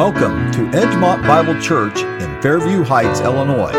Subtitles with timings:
[0.00, 3.74] Welcome to Edgemont Bible Church in Fairview Heights, Illinois,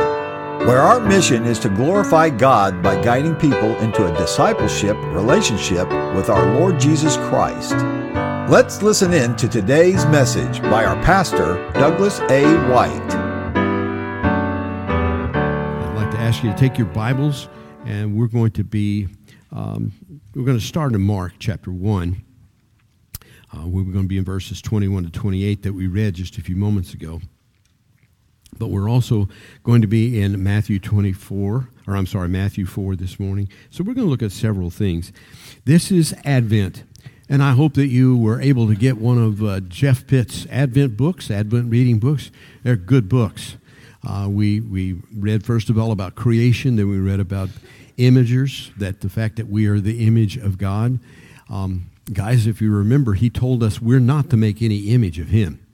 [0.67, 6.29] where our mission is to glorify God by guiding people into a discipleship relationship with
[6.29, 7.73] our Lord Jesus Christ.
[8.51, 12.43] Let's listen in to today's message by our pastor, Douglas A.
[12.69, 13.15] White.
[15.73, 17.49] I'd like to ask you to take your Bibles,
[17.85, 19.07] and we're going to be
[19.51, 19.91] um,
[20.35, 22.23] we're going to start in Mark chapter one.
[23.53, 26.41] Uh, we're going to be in verses 21 to 28 that we read just a
[26.41, 27.19] few moments ago.
[28.57, 29.27] But we're also
[29.63, 33.49] going to be in Matthew 24, or I'm sorry, Matthew 4 this morning.
[33.69, 35.11] So we're going to look at several things.
[35.65, 36.83] This is Advent,
[37.27, 40.95] and I hope that you were able to get one of uh, Jeff Pitt's Advent
[40.95, 42.31] books, Advent reading books.
[42.63, 43.57] They're good books.
[44.07, 47.49] Uh, we, we read, first of all, about creation, then we read about
[47.97, 50.99] imagers, that the fact that we are the image of God.
[51.49, 55.29] Um, Guys, if you remember, he told us we're not to make any image of
[55.29, 55.65] him.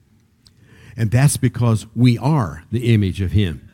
[0.96, 3.70] And that's because we are the image of him.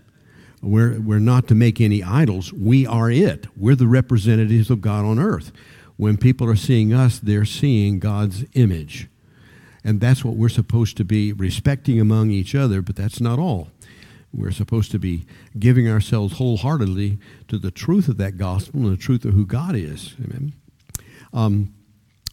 [0.62, 2.53] We're, we're not to make any idols.
[2.53, 3.47] We are it.
[3.57, 5.53] We're the representatives of God on earth.
[5.97, 9.09] When people are seeing us, they're seeing God's image.
[9.85, 13.69] And that's what we're supposed to be respecting among each other, but that's not all.
[14.33, 15.27] We're supposed to be
[15.59, 19.77] giving ourselves wholeheartedly to the truth of that gospel and the truth of who God
[19.77, 20.15] is.
[20.25, 20.55] Amen.
[21.33, 21.75] Um,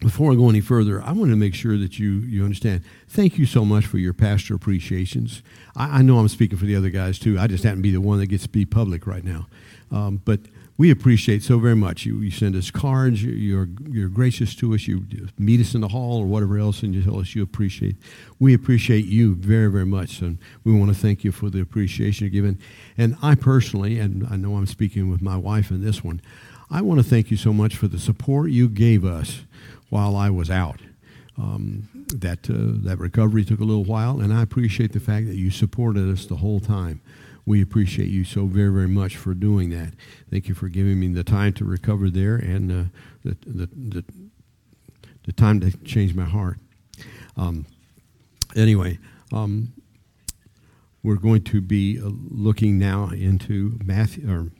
[0.01, 2.81] before I go any further, I want to make sure that you, you understand.
[3.07, 5.43] Thank you so much for your pastor appreciations.
[5.75, 7.37] I, I know I'm speaking for the other guys too.
[7.39, 9.47] I just happen to be the one that gets to be public right now.
[9.91, 10.39] Um, but
[10.75, 12.07] we appreciate so very much.
[12.07, 13.23] You, you send us cards.
[13.23, 14.87] You're, you're gracious to us.
[14.87, 15.05] You
[15.37, 17.95] meet us in the hall or whatever else, and you tell us you appreciate.
[18.39, 22.25] We appreciate you very, very much, and we want to thank you for the appreciation
[22.25, 22.57] you're given.
[22.97, 26.23] And I personally, and I know I'm speaking with my wife in this one,
[26.71, 29.41] I want to thank you so much for the support you gave us
[29.91, 30.79] while I was out.
[31.37, 35.37] Um, that uh, that recovery took a little while, and I appreciate the fact that
[35.37, 37.01] you supported us the whole time.
[37.45, 39.93] We appreciate you so very very much for doing that.
[40.29, 42.83] Thank you for giving me the time to recover there and uh,
[43.23, 44.03] the, the, the
[45.25, 46.57] the time to change my heart.
[47.37, 47.65] Um,
[48.55, 48.99] anyway,
[49.31, 49.73] um,
[51.01, 54.51] we're going to be uh, looking now into Matthew or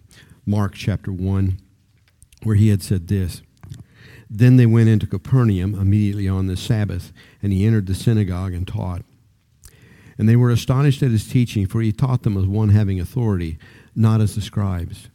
[0.45, 1.59] Mark chapter one,
[2.43, 3.41] where he had said this.
[4.33, 7.11] Then they went into Capernaum immediately on the Sabbath,
[7.43, 9.03] and he entered the synagogue and taught.
[10.17, 13.57] And they were astonished at his teaching, for he taught them as one having authority,
[13.93, 15.09] not as the scribes.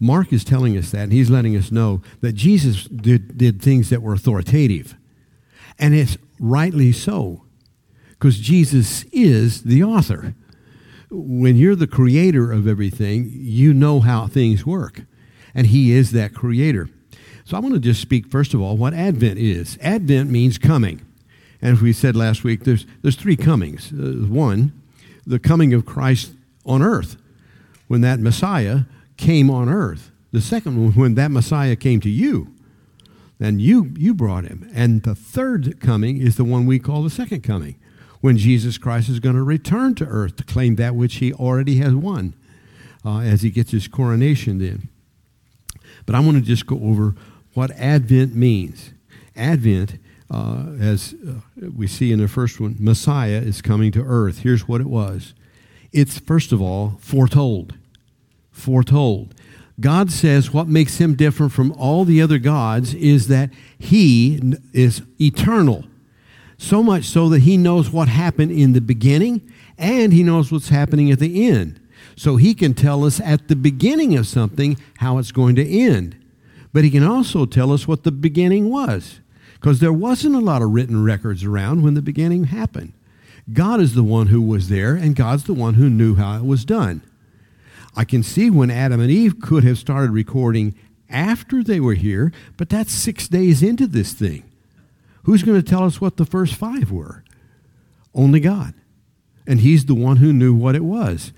[0.00, 3.90] Mark is telling us that, and he's letting us know that Jesus did, did things
[3.90, 4.94] that were authoritative.
[5.78, 7.44] And it's rightly so,
[8.10, 10.34] because Jesus is the author.
[11.10, 15.02] When you're the creator of everything, you know how things work,
[15.54, 16.88] and he is that creator.
[17.46, 19.78] So I want to just speak, first of all, what Advent is.
[19.80, 21.00] Advent means coming.
[21.62, 23.92] And as we said last week, there's, there's three comings.
[23.92, 24.72] Uh, one,
[25.24, 26.32] the coming of Christ
[26.64, 27.16] on earth,
[27.86, 28.80] when that Messiah
[29.16, 30.10] came on earth.
[30.32, 32.52] The second one, when that Messiah came to you,
[33.38, 34.68] and you, you brought him.
[34.74, 37.76] And the third coming is the one we call the second coming,
[38.20, 41.76] when Jesus Christ is going to return to earth to claim that which he already
[41.76, 42.34] has won
[43.04, 44.88] uh, as he gets his coronation then.
[46.06, 47.14] But I want to just go over
[47.56, 48.92] what Advent means.
[49.34, 49.98] Advent,
[50.30, 54.40] uh, as uh, we see in the first one, Messiah is coming to earth.
[54.40, 55.34] Here's what it was
[55.92, 57.74] it's, first of all, foretold.
[58.50, 59.34] Foretold.
[59.78, 64.40] God says what makes him different from all the other gods is that he
[64.72, 65.84] is eternal.
[66.58, 69.42] So much so that he knows what happened in the beginning
[69.76, 71.80] and he knows what's happening at the end.
[72.16, 76.16] So he can tell us at the beginning of something how it's going to end.
[76.76, 79.20] But he can also tell us what the beginning was,
[79.54, 82.92] because there wasn't a lot of written records around when the beginning happened.
[83.50, 86.44] God is the one who was there, and God's the one who knew how it
[86.44, 87.00] was done.
[87.96, 90.74] I can see when Adam and Eve could have started recording
[91.08, 94.42] after they were here, but that's six days into this thing.
[95.22, 97.24] Who's going to tell us what the first five were?
[98.14, 98.74] Only God.
[99.46, 101.32] And He's the one who knew what it was.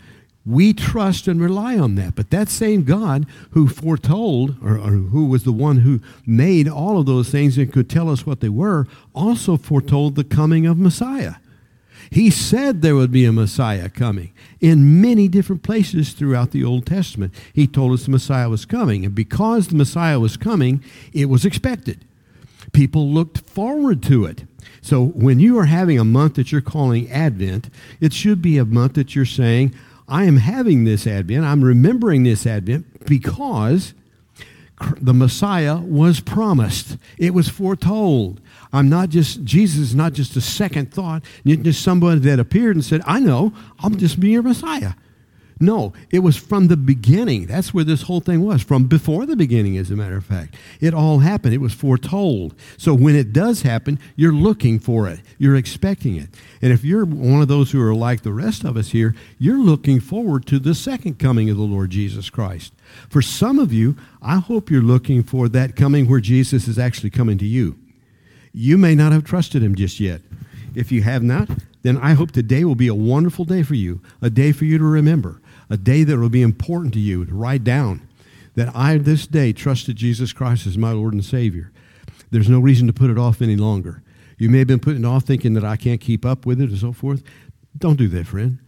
[0.49, 2.15] We trust and rely on that.
[2.15, 6.99] But that same God who foretold, or, or, who was the one who made all
[6.99, 10.79] of those things and could tell us what they were, also foretold the coming of
[10.79, 11.35] Messiah.
[12.11, 16.87] He said there would be a Messiah coming in many different places throughout the Old
[16.87, 17.35] Testament.
[17.53, 19.05] He told us the Messiah was coming.
[19.05, 22.07] And because the Messiah was coming, it was expected.
[22.73, 24.45] People looked forward to it.
[24.81, 27.69] So when you are having a month that you're calling Advent,
[28.01, 29.75] it should be a month that you're saying,
[30.09, 33.95] I am having this Advent, I'm remembering this Advent because
[35.01, 36.97] the Messiah was promised.
[37.19, 38.41] It was foretold.
[38.73, 42.85] I'm not just, Jesus is not just a second thought, just somebody that appeared and
[42.85, 44.93] said, I know, I'm just be your Messiah.
[45.61, 47.47] No, it was from the beginning.
[47.47, 48.63] That's where this whole thing was.
[48.63, 50.55] From before the beginning, as a matter of fact.
[50.81, 51.53] It all happened.
[51.53, 52.55] It was foretold.
[52.77, 55.21] So when it does happen, you're looking for it.
[55.37, 56.29] You're expecting it.
[56.63, 59.59] And if you're one of those who are like the rest of us here, you're
[59.59, 62.73] looking forward to the second coming of the Lord Jesus Christ.
[63.09, 67.11] For some of you, I hope you're looking for that coming where Jesus is actually
[67.11, 67.77] coming to you.
[68.53, 70.21] You may not have trusted him just yet.
[70.75, 71.49] If you have not,
[71.83, 74.79] then I hope today will be a wonderful day for you, a day for you
[74.79, 75.41] to remember
[75.71, 78.07] a day that will be important to you to write down
[78.55, 81.71] that I this day trusted Jesus Christ as my Lord and Savior.
[82.31, 84.03] There's no reason to put it off any longer.
[84.39, 86.79] You may have been putting off thinking that I can't keep up with it and
[86.79, 87.23] so forth.
[87.77, 88.59] Don't do that, friend.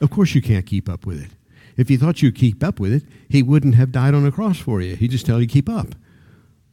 [0.00, 1.30] Of course you can't keep up with it.
[1.76, 4.58] If he thought you'd keep up with it, he wouldn't have died on the cross
[4.58, 4.96] for you.
[4.96, 5.94] He'd just tell you to keep up.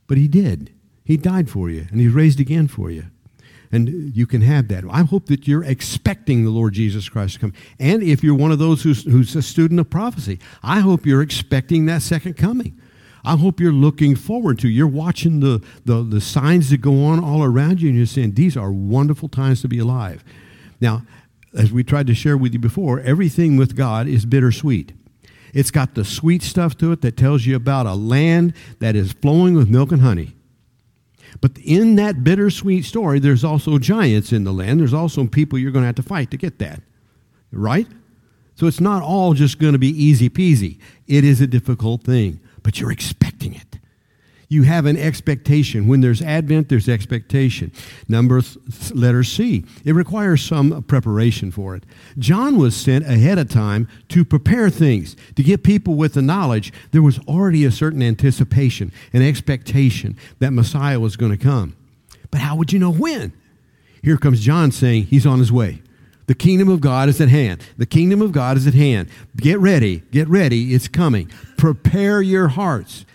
[0.08, 0.72] But he did.
[1.04, 3.06] He died for you, and he's raised again for you.
[3.72, 4.84] And you can have that.
[4.90, 7.54] I hope that you're expecting the Lord Jesus Christ to come.
[7.80, 11.22] And if you're one of those who's, who's a student of prophecy, I hope you're
[11.22, 12.80] expecting that second coming.
[13.26, 14.70] I hope you're looking forward to.
[14.70, 18.36] You're watching the, the, the signs that go on all around you, and you're saying,
[18.36, 20.24] These are wonderful times to be alive.
[20.80, 21.04] Now,
[21.54, 24.94] as we tried to share with you before, everything with God is bittersweet.
[25.54, 29.12] It's got the sweet stuff to it that tells you about a land that is
[29.12, 30.37] flowing with milk and honey.
[31.40, 34.80] But in that bittersweet story, there's also giants in the land.
[34.80, 36.82] There's also people you're going to have to fight to get that.
[37.52, 37.88] Right?
[38.56, 40.80] So it's not all just going to be easy peasy.
[41.08, 43.67] It is a difficult thing, but you're expecting it.
[44.50, 45.88] You have an expectation.
[45.88, 47.72] When there's Advent, there's expectation.
[48.08, 49.66] Number th- letter C.
[49.84, 51.84] It requires some preparation for it.
[52.18, 56.72] John was sent ahead of time to prepare things, to get people with the knowledge.
[56.92, 61.76] There was already a certain anticipation, an expectation that Messiah was going to come.
[62.32, 63.34] But how would you know when?
[64.02, 65.82] Here comes John saying he's on his way.
[66.28, 67.62] The kingdom of God is at hand.
[67.78, 69.10] The kingdom of God is at hand.
[69.36, 70.04] Get ready.
[70.12, 70.74] Get ready.
[70.74, 71.32] It's coming.
[71.58, 73.06] Prepare your hearts.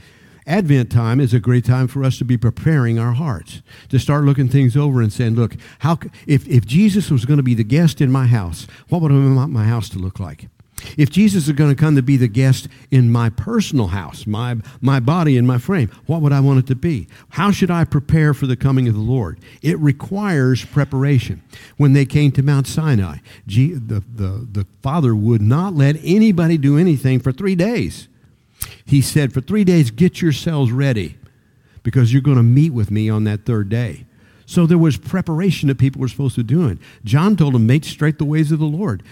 [0.46, 4.24] Advent time is a great time for us to be preparing our hearts, to start
[4.24, 7.62] looking things over and saying, look, how, if, if Jesus was going to be the
[7.62, 10.48] guest in my house, what would I want my house to look like?
[10.96, 14.56] If Jesus is going to come to be the guest in my personal house, my,
[14.80, 17.06] my body and my frame, what would I want it to be?
[17.30, 19.38] How should I prepare for the coming of the Lord?
[19.62, 21.40] It requires preparation.
[21.76, 26.76] When they came to Mount Sinai, the, the, the Father would not let anybody do
[26.76, 28.08] anything for three days
[28.84, 31.16] he said, For three days, get yourselves ready
[31.82, 34.04] because you're going to meet with me on that third day.
[34.46, 36.78] So there was preparation that people were supposed to do.
[37.04, 39.02] John told them, Make straight the ways of the Lord.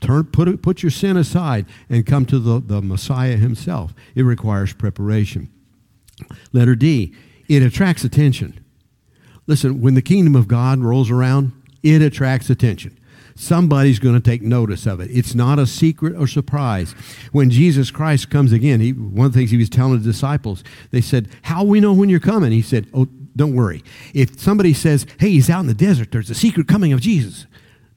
[0.00, 3.94] Turn, put, put your sin aside and come to the, the Messiah himself.
[4.14, 5.50] It requires preparation.
[6.52, 7.14] Letter D,
[7.48, 8.60] it attracts attention.
[9.46, 11.52] Listen, when the kingdom of God rolls around,
[11.82, 12.95] it attracts attention
[13.36, 15.10] somebody's going to take notice of it.
[15.12, 16.92] It's not a secret or surprise.
[17.32, 20.64] When Jesus Christ comes again, he, one of the things he was telling the disciples,
[20.90, 22.52] they said, How we know when you're coming?
[22.52, 23.06] He said, Oh,
[23.36, 23.84] don't worry.
[24.14, 27.46] If somebody says, Hey, he's out in the desert, there's a secret coming of Jesus,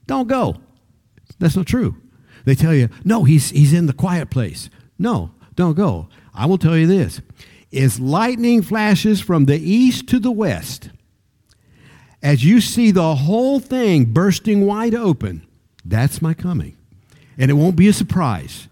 [0.06, 0.56] don't go.
[1.38, 1.96] That's not true.
[2.44, 4.70] They tell you, No, he's, he's in the quiet place.
[4.98, 6.08] No, don't go.
[6.34, 7.20] I will tell you this.
[7.72, 10.90] As lightning flashes from the east to the west,
[12.22, 15.46] as you see the whole thing bursting wide open,
[15.84, 16.76] that's my coming.
[17.38, 18.68] And it won't be a surprise.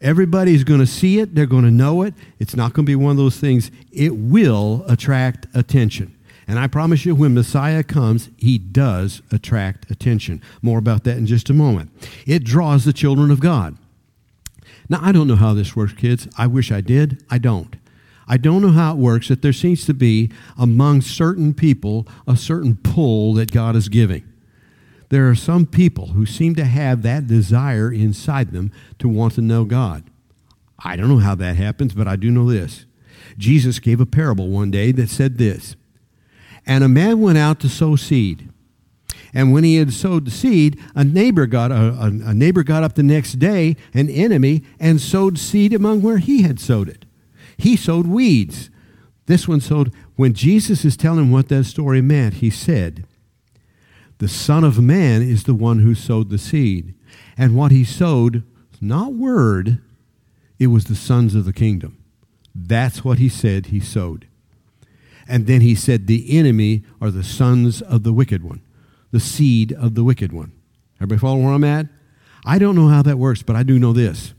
[0.00, 2.12] Everybody's going to see it, they're going to know it.
[2.38, 3.70] It's not going to be one of those things.
[3.90, 6.14] It will attract attention.
[6.46, 10.42] And I promise you, when Messiah comes, he does attract attention.
[10.60, 11.90] More about that in just a moment.
[12.26, 13.78] It draws the children of God.
[14.90, 16.28] Now, I don't know how this works, kids.
[16.36, 17.24] I wish I did.
[17.30, 17.76] I don't.
[18.26, 22.36] I don't know how it works that there seems to be among certain people a
[22.36, 24.24] certain pull that God is giving.
[25.10, 29.42] There are some people who seem to have that desire inside them to want to
[29.42, 30.04] know God.
[30.78, 32.86] I don't know how that happens, but I do know this.
[33.38, 35.76] Jesus gave a parable one day that said this
[36.66, 38.50] And a man went out to sow seed.
[39.32, 42.84] And when he had sowed the seed, a neighbor got a, a, a neighbor got
[42.84, 47.03] up the next day, an enemy, and sowed seed among where he had sowed it.
[47.56, 48.70] He sowed weeds.
[49.26, 49.92] This one sowed.
[50.16, 53.06] When Jesus is telling what that story meant, he said,
[54.18, 56.94] The Son of Man is the one who sowed the seed.
[57.36, 58.44] And what he sowed,
[58.80, 59.78] not word,
[60.58, 61.98] it was the sons of the kingdom.
[62.54, 64.28] That's what he said he sowed.
[65.26, 68.62] And then he said, The enemy are the sons of the wicked one,
[69.10, 70.52] the seed of the wicked one.
[70.98, 71.86] Everybody follow where I'm at?
[72.44, 74.34] I don't know how that works, but I do know this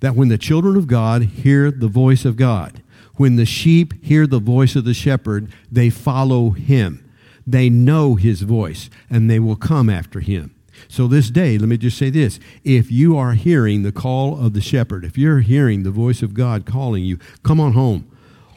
[0.00, 2.82] that when the children of God hear the voice of God,
[3.16, 7.06] when the sheep hear the voice of the shepherd, they follow him.
[7.46, 10.54] They know his voice, and they will come after him.
[10.88, 14.54] So, this day, let me just say this if you are hearing the call of
[14.54, 18.10] the shepherd, if you're hearing the voice of God calling you, come on home.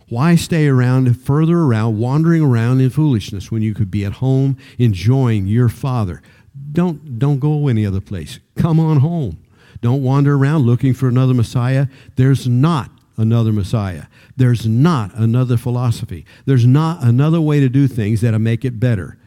[0.09, 4.57] Why stay around, further around, wandering around in foolishness when you could be at home
[4.77, 6.21] enjoying your Father?
[6.71, 8.39] Don't, don't go any other place.
[8.55, 9.42] Come on home.
[9.83, 11.87] Don't wander around looking for another Messiah.
[12.15, 14.03] There's not another Messiah.
[14.37, 16.25] There's not another philosophy.
[16.45, 19.17] There's not another way to do things that'll make it better.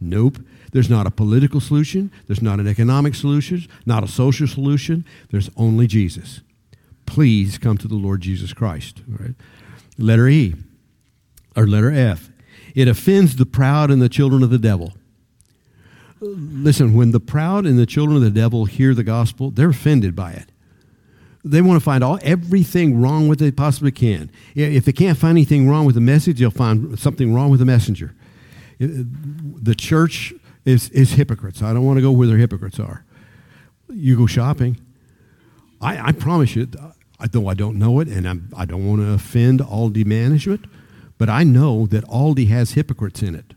[0.00, 0.38] Nope.
[0.72, 2.10] There's not a political solution.
[2.26, 5.04] There's not an economic solution, not a social solution.
[5.30, 6.40] There's only Jesus.
[7.04, 9.02] Please come to the Lord Jesus Christ.
[9.06, 9.34] Right?
[9.98, 10.54] Letter E,
[11.54, 12.30] or letter F.
[12.74, 14.94] It offends the proud and the children of the devil.
[16.20, 20.16] Listen, when the proud and the children of the devil hear the gospel, they're offended
[20.16, 20.50] by it.
[21.44, 24.30] They want to find all everything wrong with it they possibly can.
[24.54, 27.66] If they can't find anything wrong with the message, they'll find something wrong with the
[27.66, 28.14] messenger.
[28.78, 31.62] The church is, is hypocrites.
[31.62, 33.04] I don't want to go where their hypocrites are.
[33.88, 34.78] You go shopping.
[35.80, 39.02] I, I promise you, though I don't know it, and I'm, I do not want
[39.02, 40.64] to offend Aldi management,
[41.18, 43.54] but I know that Aldi has hypocrites in it.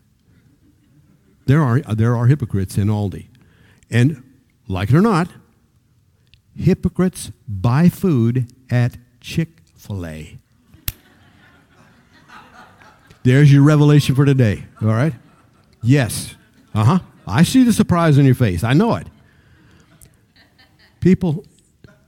[1.50, 3.26] There are, there are hypocrites in Aldi.
[3.90, 4.22] And
[4.68, 5.26] like it or not,
[6.56, 10.38] hypocrites buy food at Chick fil A.
[13.24, 15.12] There's your revelation for today, all right?
[15.82, 16.36] Yes.
[16.72, 16.98] Uh huh.
[17.26, 18.62] I see the surprise on your face.
[18.62, 19.08] I know it.
[21.00, 21.44] People,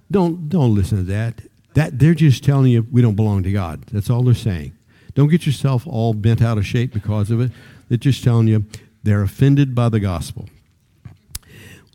[0.09, 1.41] don't, don't listen to that.
[1.75, 1.99] that.
[1.99, 3.87] They're just telling you we don't belong to God.
[3.87, 4.73] That's all they're saying.
[5.17, 7.51] Don't get yourself all bent out of shape because of it.
[7.89, 8.67] They're just telling you
[9.03, 10.49] they're offended by the gospel.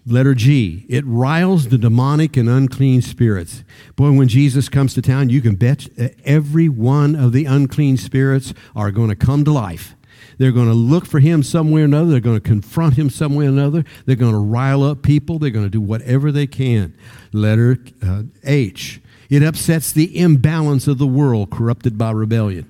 [0.05, 3.65] Letter G, it riles the demonic and unclean spirits.
[3.97, 5.89] Boy, when Jesus comes to town, you can bet
[6.23, 9.95] every one of the unclean spirits are going to come to life.
[10.37, 12.11] They're going to look for him somewhere or another.
[12.11, 13.83] They're going to confront him somewhere or another.
[14.05, 15.39] They're going to rile up people.
[15.39, 16.95] They're going to do whatever they can.
[17.33, 22.69] Letter uh, H, it upsets the imbalance of the world corrupted by rebellion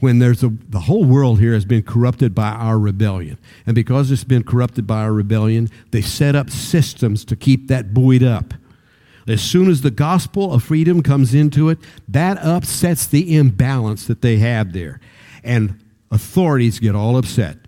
[0.00, 3.38] when there's a, the whole world here has been corrupted by our rebellion.
[3.66, 7.94] And because it's been corrupted by our rebellion, they set up systems to keep that
[7.94, 8.54] buoyed up.
[9.28, 11.78] As soon as the gospel of freedom comes into it,
[12.08, 15.00] that upsets the imbalance that they have there.
[15.44, 15.78] And
[16.10, 17.58] authorities get all upset.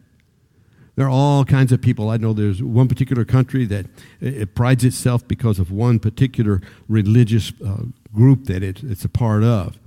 [0.96, 2.10] There are all kinds of people.
[2.10, 3.86] I know there's one particular country that
[4.20, 7.84] it prides itself because of one particular religious uh,
[8.14, 9.78] group that it, it's a part of.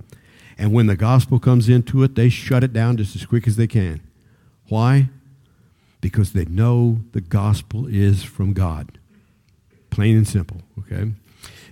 [0.58, 3.56] And when the gospel comes into it, they shut it down just as quick as
[3.56, 4.00] they can.
[4.68, 5.10] Why?
[6.00, 8.98] Because they know the gospel is from God.
[9.90, 11.12] Plain and simple, okay?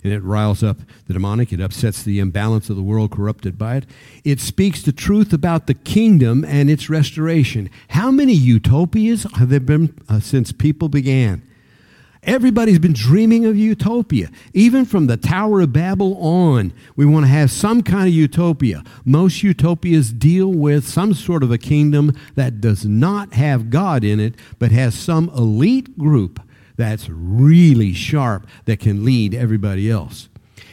[0.04, 1.52] And it riles up the demonic.
[1.52, 3.86] It upsets the imbalance of the world corrupted by it.
[4.22, 7.70] It speaks the truth about the kingdom and its restoration.
[7.88, 11.42] How many utopias have there been uh, since people began?
[12.26, 14.30] Everybody's been dreaming of utopia.
[14.54, 18.82] Even from the Tower of Babel on, we want to have some kind of utopia.
[19.04, 24.20] Most utopias deal with some sort of a kingdom that does not have God in
[24.20, 26.40] it, but has some elite group
[26.76, 30.28] that's really sharp that can lead everybody else.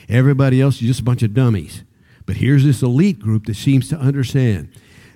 [0.08, 1.84] Everybody else is just a bunch of dummies.
[2.26, 4.70] But here's this elite group that seems to understand.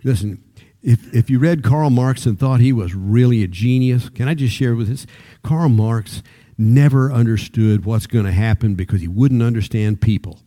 [0.04, 0.44] Listen,
[0.86, 4.36] if, if you read Karl Marx and thought he was really a genius, can I
[4.36, 5.08] just share with this?
[5.44, 6.22] Karl Marx
[6.60, 10.40] never understood what's going to happen because he wouldn't understand people.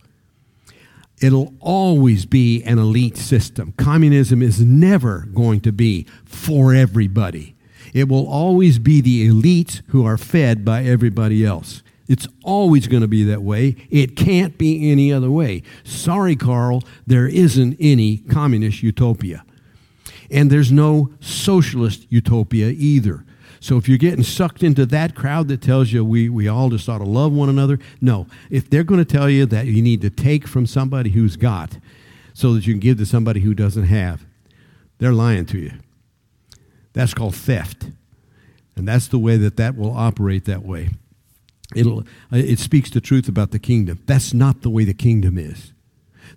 [1.21, 3.73] It'll always be an elite system.
[3.73, 7.55] Communism is never going to be for everybody.
[7.93, 11.83] It will always be the elites who are fed by everybody else.
[12.07, 13.75] It's always going to be that way.
[13.89, 15.63] It can't be any other way.
[15.83, 19.43] Sorry, Karl, there isn't any communist utopia.
[20.31, 23.25] And there's no socialist utopia either.
[23.59, 26.87] So if you're getting sucked into that crowd that tells you we, we all just
[26.87, 28.27] ought to love one another, no.
[28.49, 31.77] If they're going to tell you that you need to take from somebody who's got
[32.33, 34.23] so that you can give to somebody who doesn't have,
[34.99, 35.73] they're lying to you.
[36.93, 37.87] That's called theft.
[38.75, 40.91] And that's the way that that will operate that way.
[41.75, 43.99] It'll, uh, it speaks the truth about the kingdom.
[44.05, 45.73] That's not the way the kingdom is.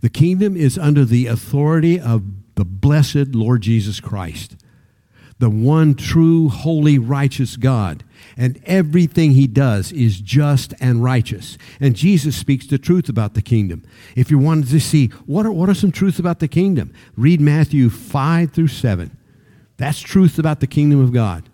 [0.01, 2.23] The kingdom is under the authority of
[2.55, 4.57] the blessed Lord Jesus Christ,
[5.39, 8.05] the one true, holy, righteous God.
[8.37, 11.59] And everything he does is just and righteous.
[11.81, 13.83] And Jesus speaks the truth about the kingdom.
[14.15, 17.41] If you wanted to see what are, what are some truths about the kingdom, read
[17.41, 19.17] Matthew 5 through 7.
[19.77, 21.49] That's truth about the kingdom of God.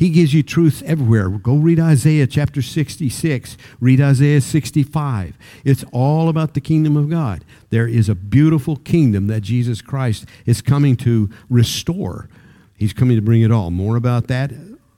[0.00, 1.28] He gives you truths everywhere.
[1.28, 3.58] Go read Isaiah chapter 66.
[3.80, 5.36] Read Isaiah 65.
[5.62, 7.44] It's all about the kingdom of God.
[7.68, 12.30] There is a beautiful kingdom that Jesus Christ is coming to restore.
[12.78, 13.70] He's coming to bring it all.
[13.70, 14.52] More about that?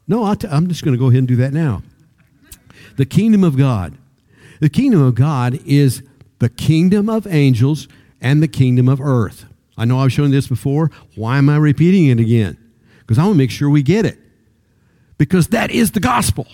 [0.06, 1.82] No, I'm just going to go ahead and do that now.
[2.96, 3.98] The kingdom of God.
[4.60, 6.04] The kingdom of God is
[6.38, 7.88] the kingdom of angels
[8.20, 9.46] and the kingdom of earth.
[9.76, 10.92] I know I've shown this before.
[11.16, 12.56] Why am I repeating it again?
[13.00, 14.20] Because I want to make sure we get it.
[15.22, 16.48] Because that is the gospel.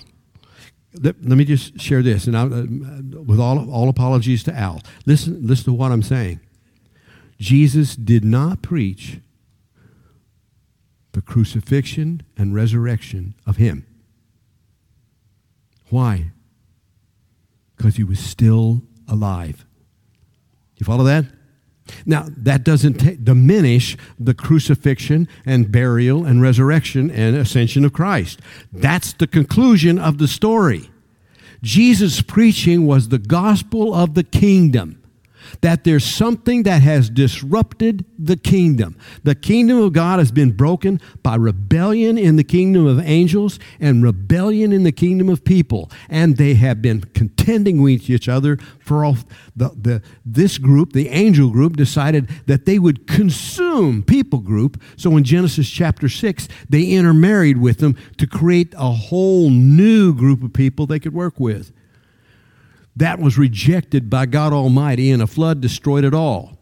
[0.92, 5.38] Let, me just share this, and I, uh, with all, all apologies to Al, listen,
[5.46, 6.40] listen to what I'm saying.
[7.38, 9.20] Jesus did not preach
[11.12, 13.86] the crucifixion and resurrection of him.
[15.88, 16.32] Why?
[17.74, 19.64] Because he was still alive.
[20.76, 21.24] You follow that?
[22.06, 28.40] Now, that doesn't t- diminish the crucifixion and burial and resurrection and ascension of Christ.
[28.72, 30.90] That's the conclusion of the story.
[31.62, 34.97] Jesus' preaching was the gospel of the kingdom
[35.60, 38.96] that there's something that has disrupted the kingdom.
[39.22, 44.02] The kingdom of God has been broken by rebellion in the kingdom of angels and
[44.02, 45.90] rebellion in the kingdom of people.
[46.08, 49.16] And they have been contending with each other for all
[49.56, 54.80] the, the this group, the angel group, decided that they would consume people group.
[54.96, 60.42] So in Genesis chapter 6, they intermarried with them to create a whole new group
[60.42, 61.72] of people they could work with.
[62.98, 66.58] That was rejected by God Almighty, and a flood destroyed it all.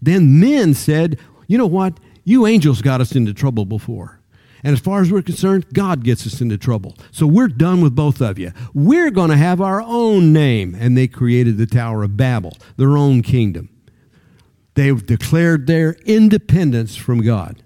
[0.00, 1.98] Then men said, You know what?
[2.24, 4.20] You angels got us into trouble before.
[4.62, 6.96] And as far as we're concerned, God gets us into trouble.
[7.10, 8.52] So we're done with both of you.
[8.72, 10.76] We're going to have our own name.
[10.78, 13.68] And they created the Tower of Babel, their own kingdom.
[14.74, 17.64] They declared their independence from God.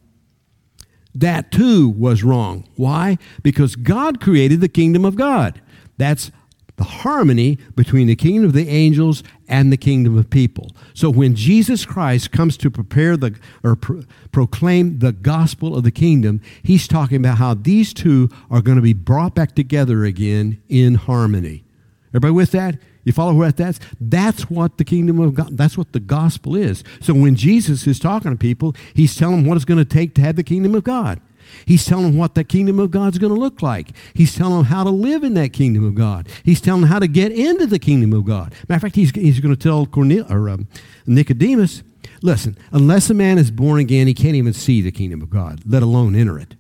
[1.14, 2.66] That too was wrong.
[2.76, 3.18] Why?
[3.42, 5.60] Because God created the kingdom of God.
[5.98, 6.30] That's
[6.76, 10.70] the harmony between the kingdom of the angels and the kingdom of people.
[10.94, 15.90] So when Jesus Christ comes to prepare the or pro- proclaim the gospel of the
[15.90, 20.62] kingdom, he's talking about how these two are going to be brought back together again
[20.68, 21.64] in harmony.
[22.10, 22.78] Everybody with that?
[23.04, 23.78] You follow what that's?
[24.00, 26.82] That's what the kingdom of God, that's what the gospel is.
[27.00, 30.14] So when Jesus is talking to people, he's telling them what it's going to take
[30.16, 31.20] to have the kingdom of God.
[31.64, 33.90] He's telling them what the kingdom of God's going to look like.
[34.14, 36.28] He's telling them how to live in that kingdom of God.
[36.44, 38.54] He's telling them how to get into the kingdom of God.
[38.68, 40.68] Matter of fact, he's, he's going to tell Cornel, or, um,
[41.06, 41.82] Nicodemus,
[42.22, 45.60] listen, unless a man is born again, he can't even see the kingdom of God,
[45.66, 46.54] let alone enter it.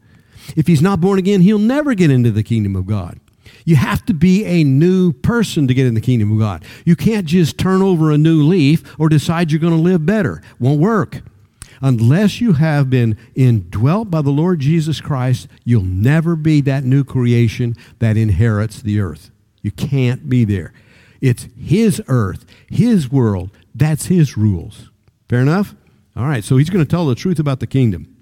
[0.56, 3.18] If he's not born again, he'll never get into the kingdom of God.
[3.64, 6.64] You have to be a new person to get in the kingdom of God.
[6.84, 10.42] You can't just turn over a new leaf or decide you're going to live better.
[10.60, 11.22] Won't work.
[11.80, 17.04] Unless you have been indwelt by the Lord Jesus Christ, you'll never be that new
[17.04, 19.30] creation that inherits the earth.
[19.62, 20.72] You can't be there.
[21.20, 23.50] It's His earth, His world.
[23.74, 24.90] That's His rules.
[25.28, 25.74] Fair enough?
[26.16, 28.15] All right, so He's going to tell the truth about the kingdom.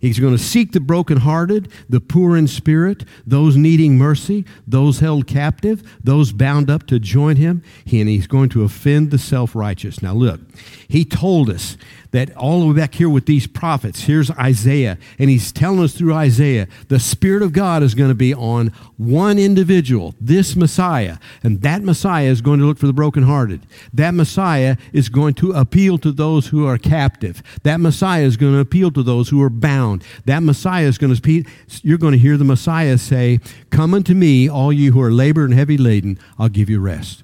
[0.00, 5.26] He's going to seek the brokenhearted, the poor in spirit, those needing mercy, those held
[5.26, 10.02] captive, those bound up to join him, and he's going to offend the self righteous.
[10.02, 10.40] Now, look,
[10.88, 11.76] he told us
[12.12, 15.94] that all the way back here with these prophets, here's Isaiah, and he's telling us
[15.94, 21.18] through Isaiah, the Spirit of God is going to be on one individual, this Messiah,
[21.42, 23.66] and that Messiah is going to look for the brokenhearted.
[23.92, 27.42] That Messiah is going to appeal to those who are captive.
[27.64, 29.85] That Messiah is going to appeal to those who are bound.
[30.24, 31.46] That Messiah is going to, speak.
[31.82, 35.44] you're going to hear the Messiah say, Come unto me, all you who are labor
[35.44, 37.22] and heavy laden, I'll give you rest.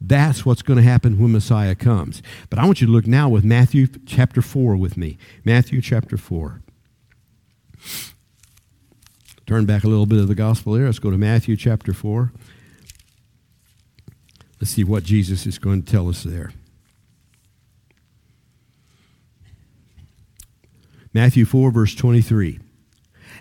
[0.00, 2.22] That's what's going to happen when Messiah comes.
[2.50, 5.16] But I want you to look now with Matthew chapter 4 with me.
[5.44, 6.60] Matthew chapter 4.
[9.46, 10.86] Turn back a little bit of the gospel there.
[10.86, 12.32] Let's go to Matthew chapter 4.
[14.60, 16.52] Let's see what Jesus is going to tell us there.
[21.14, 22.58] Matthew 4, verse 23.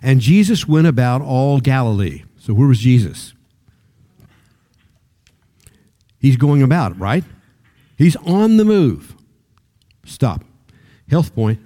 [0.01, 2.23] And Jesus went about all Galilee.
[2.37, 3.33] So where was Jesus?
[6.19, 7.23] He's going about, right?
[7.97, 9.15] He's on the move.
[10.05, 10.43] Stop.
[11.09, 11.59] Health point.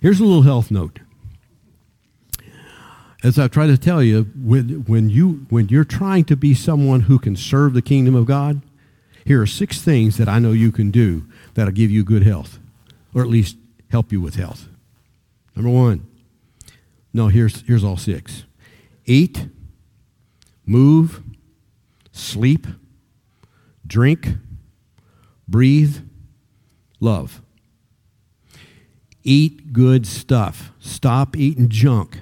[0.00, 1.00] Here's a little health note.
[3.24, 7.00] As I've tried to tell you, when, when, you, when you're trying to be someone
[7.00, 8.62] who can serve the kingdom of God,
[9.24, 12.60] here are six things that I know you can do that'll give you good health,
[13.12, 13.56] or at least
[13.90, 14.68] help you with health.
[15.58, 16.06] Number one,
[17.12, 18.44] no, here's, here's all six
[19.04, 19.48] eat,
[20.64, 21.20] move,
[22.12, 22.64] sleep,
[23.84, 24.28] drink,
[25.48, 25.96] breathe,
[27.00, 27.42] love.
[29.24, 30.70] Eat good stuff.
[30.78, 32.20] Stop eating junk.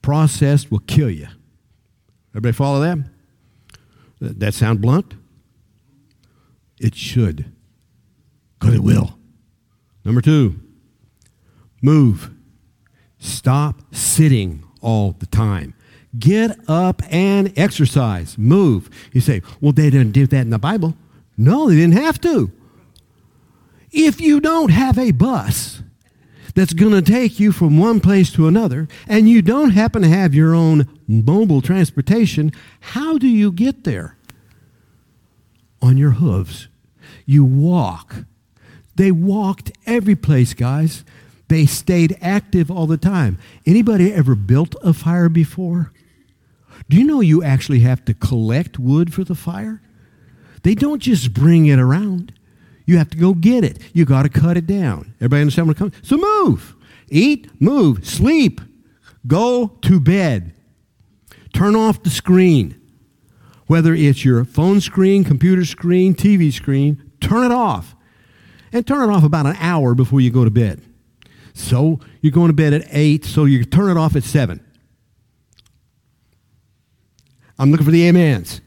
[0.00, 1.26] Processed will kill you.
[2.30, 2.98] Everybody follow that?
[4.20, 5.14] That sound blunt?
[6.78, 7.52] It should.
[8.60, 9.18] Because it will.
[10.04, 10.60] Number two,
[11.82, 12.30] move.
[13.22, 15.74] Stop sitting all the time.
[16.18, 18.90] Get up and exercise, move.
[19.12, 20.96] You say, well, they didn't do that in the Bible.
[21.36, 22.50] No, they didn't have to.
[23.92, 25.82] If you don't have a bus
[26.56, 30.08] that's going to take you from one place to another, and you don't happen to
[30.08, 34.16] have your own mobile transportation, how do you get there?
[35.80, 36.66] On your hooves.
[37.24, 38.24] You walk.
[38.96, 41.04] They walked every place, guys.
[41.52, 43.36] They stayed active all the time.
[43.66, 45.92] Anybody ever built a fire before?
[46.88, 49.82] Do you know you actually have to collect wood for the fire?
[50.62, 52.32] They don't just bring it around.
[52.86, 53.78] You have to go get it.
[53.92, 55.12] You got to cut it down.
[55.16, 55.92] Everybody understand what comes?
[56.02, 56.74] So move.
[57.10, 58.62] Eat, move, sleep.
[59.26, 60.54] Go to bed.
[61.52, 62.80] Turn off the screen.
[63.66, 67.94] Whether it's your phone screen, computer screen, TV screen, turn it off.
[68.72, 70.80] And turn it off about an hour before you go to bed.
[71.54, 74.60] So you're going to bed at 8, so you turn it off at 7.
[77.58, 78.60] I'm looking for the amens.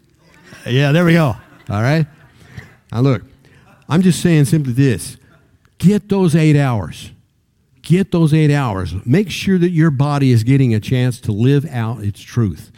[0.65, 1.36] Yeah, there we go.
[1.69, 2.06] All right?
[2.91, 3.24] Now, look,
[3.89, 5.17] I'm just saying simply this
[5.78, 7.12] get those eight hours.
[7.82, 8.95] Get those eight hours.
[9.06, 12.71] Make sure that your body is getting a chance to live out its truth.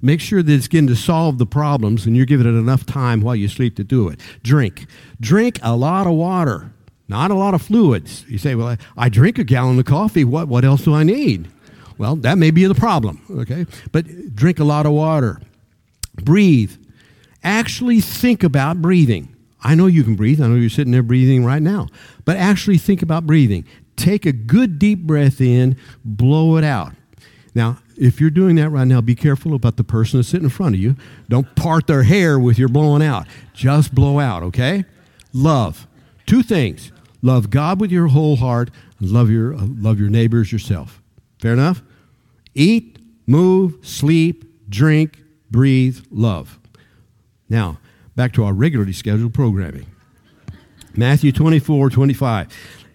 [0.00, 3.20] Make sure that it's getting to solve the problems and you're giving it enough time
[3.20, 4.20] while you sleep to do it.
[4.42, 4.86] Drink.
[5.20, 6.72] Drink a lot of water,
[7.08, 8.24] not a lot of fluids.
[8.28, 10.24] You say, well, I, I drink a gallon of coffee.
[10.24, 11.50] What, what else do I need?
[11.96, 13.66] Well, that may be the problem, okay?
[13.90, 15.40] But drink a lot of water.
[16.14, 16.72] Breathe.
[17.42, 19.34] Actually think about breathing.
[19.62, 20.40] I know you can breathe.
[20.40, 21.88] I know you're sitting there breathing right now.
[22.24, 23.64] But actually think about breathing.
[23.96, 26.92] Take a good deep breath in, blow it out.
[27.54, 30.50] Now, if you're doing that right now, be careful about the person that's sitting in
[30.50, 30.94] front of you.
[31.28, 33.26] Don't part their hair with your blowing out.
[33.52, 34.84] Just blow out, okay?
[35.32, 35.88] Love.
[36.26, 36.92] Two things.
[37.22, 41.02] Love God with your whole heart, and love your, uh, love your neighbors yourself.
[41.40, 41.82] Fair enough?
[42.54, 46.58] Eat, move, sleep, drink, breathe, love.
[47.48, 47.78] Now,
[48.14, 49.86] back to our regularly scheduled programming.
[50.96, 52.48] Matthew 24, 25.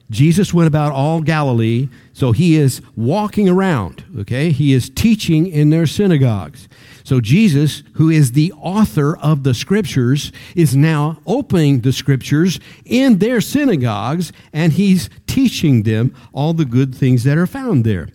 [0.09, 4.51] Jesus went about all Galilee, so he is walking around, okay?
[4.51, 6.67] He is teaching in their synagogues.
[7.03, 13.19] So Jesus, who is the author of the scriptures, is now opening the scriptures in
[13.19, 18.09] their synagogues, and he's teaching them all the good things that are found there.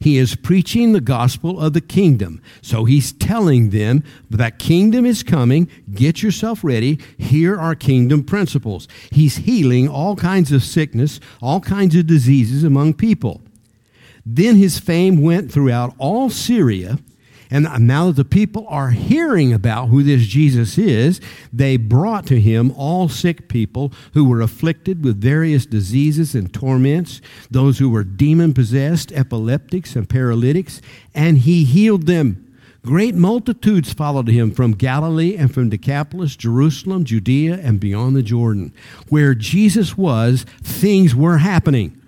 [0.00, 2.40] He is preaching the gospel of the kingdom.
[2.62, 5.68] So he's telling them that kingdom is coming.
[5.92, 7.00] Get yourself ready.
[7.16, 8.86] Here are kingdom principles.
[9.10, 13.40] He's healing all kinds of sickness, all kinds of diseases among people.
[14.24, 16.98] Then his fame went throughout all Syria
[17.50, 21.20] and now that the people are hearing about who this Jesus is,
[21.52, 27.20] they brought to him all sick people who were afflicted with various diseases and torments,
[27.50, 30.82] those who were demon possessed, epileptics, and paralytics,
[31.14, 32.44] and he healed them.
[32.82, 38.72] Great multitudes followed him from Galilee and from Decapolis, Jerusalem, Judea, and beyond the Jordan.
[39.08, 42.00] Where Jesus was, things were happening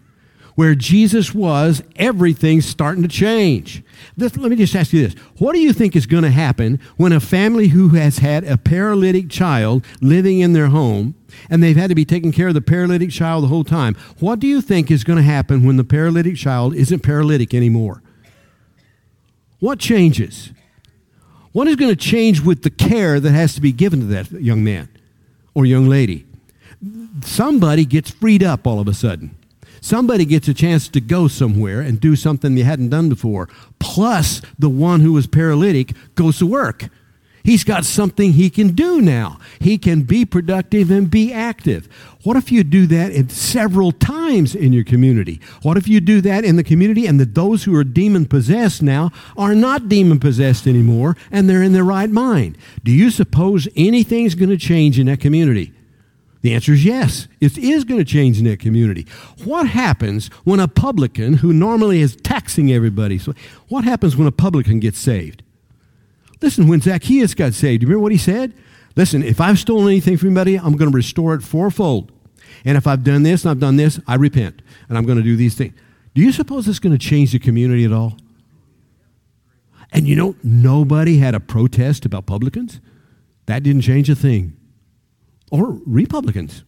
[0.60, 3.82] where Jesus was, everything's starting to change.
[4.14, 5.18] This, let me just ask you this.
[5.38, 8.58] What do you think is going to happen when a family who has had a
[8.58, 11.14] paralytic child living in their home
[11.48, 13.94] and they've had to be taking care of the paralytic child the whole time?
[14.18, 18.02] What do you think is going to happen when the paralytic child isn't paralytic anymore?
[19.60, 20.52] What changes?
[21.52, 24.30] What is going to change with the care that has to be given to that
[24.30, 24.90] young man
[25.54, 26.26] or young lady?
[27.24, 29.36] Somebody gets freed up all of a sudden.
[29.80, 33.48] Somebody gets a chance to go somewhere and do something they hadn't done before.
[33.78, 36.88] Plus, the one who was paralytic goes to work.
[37.42, 39.38] He's got something he can do now.
[39.60, 41.88] He can be productive and be active.
[42.22, 45.40] What if you do that in several times in your community?
[45.62, 48.82] What if you do that in the community and that those who are demon possessed
[48.82, 52.58] now are not demon possessed anymore and they're in their right mind?
[52.84, 55.72] Do you suppose anything's going to change in that community?
[56.42, 57.28] The answer is yes.
[57.40, 59.06] It is going to change in that community.
[59.44, 63.34] What happens when a publican who normally is taxing everybody, so
[63.68, 65.42] what happens when a publican gets saved?
[66.40, 68.54] Listen, when Zacchaeus got saved, do you remember what he said?
[68.96, 72.10] Listen, if I've stolen anything from anybody, I'm going to restore it fourfold.
[72.64, 74.62] And if I've done this and I've done this, I repent.
[74.88, 75.74] And I'm going to do these things.
[76.14, 78.16] Do you suppose it's going to change the community at all?
[79.92, 82.80] And you know, nobody had a protest about publicans.
[83.46, 84.56] That didn't change a thing
[85.50, 86.64] or Republicans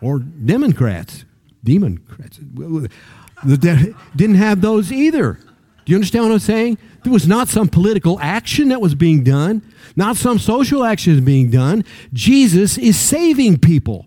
[0.00, 1.24] or Democrats.
[1.62, 2.38] Democrats.
[4.16, 5.34] Didn't have those either.
[5.34, 6.78] Do you understand what I'm saying?
[7.02, 9.62] There was not some political action that was being done,
[9.96, 11.84] not some social action being done.
[12.12, 14.06] Jesus is saving people.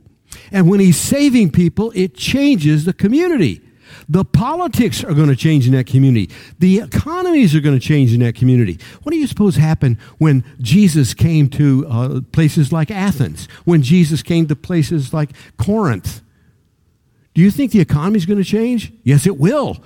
[0.52, 3.62] And when he's saving people, it changes the community.
[4.10, 6.30] The politics are going to change in that community.
[6.60, 8.80] The economies are going to change in that community.
[9.04, 14.22] What do you suppose happened when Jesus came to uh, places like Athens, when Jesus
[14.22, 16.22] came to places like Corinth?
[17.34, 18.92] Do you think the economy is going to change?
[19.04, 19.78] Yes, it will.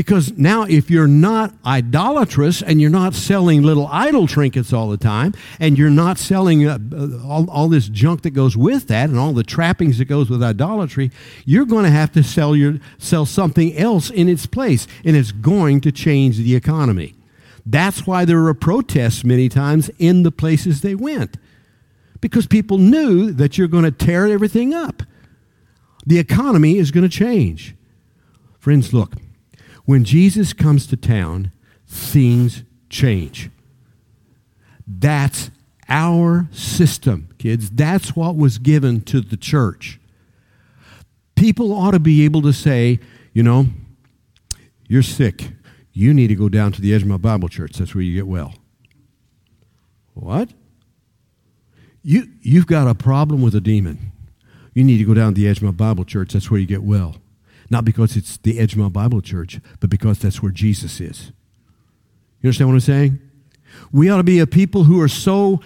[0.00, 4.96] Because now, if you're not idolatrous and you're not selling little idol trinkets all the
[4.96, 9.10] time, and you're not selling uh, uh, all, all this junk that goes with that
[9.10, 11.10] and all the trappings that goes with idolatry,
[11.44, 15.32] you're going to have to sell, your, sell something else in its place, and it's
[15.32, 17.14] going to change the economy.
[17.66, 21.36] That's why there were protests many times in the places they went,
[22.22, 25.02] because people knew that you're going to tear everything up.
[26.06, 27.74] The economy is going to change.
[28.60, 29.12] Friends, look.
[29.84, 31.52] When Jesus comes to town,
[31.86, 33.50] things change.
[34.86, 35.50] That's
[35.88, 37.70] our system, kids.
[37.70, 40.00] That's what was given to the church.
[41.34, 43.00] People ought to be able to say,
[43.32, 43.66] you know,
[44.88, 45.50] you're sick.
[45.92, 47.72] You need to go down to the Edgemont Bible church.
[47.74, 48.54] That's where you get well.
[50.14, 50.50] What?
[52.02, 54.12] You, you've got a problem with a demon.
[54.74, 56.32] You need to go down to the Edgemont Bible church.
[56.32, 57.16] That's where you get well.
[57.70, 61.32] Not because it's the Edgemont Bible Church, but because that's where Jesus is.
[62.42, 63.20] You understand what I'm saying?
[63.92, 65.60] We ought to be a people who are so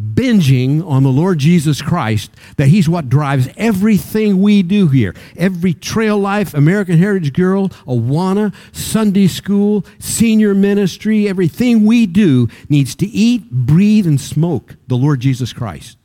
[0.00, 5.14] binging on the Lord Jesus Christ that He's what drives everything we do here.
[5.36, 12.94] Every trail life, American Heritage Girl, Awana, Sunday school, senior ministry, everything we do needs
[12.96, 15.98] to eat, breathe, and smoke the Lord Jesus Christ.